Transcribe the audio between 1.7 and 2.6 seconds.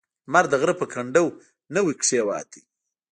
نوی کېوت.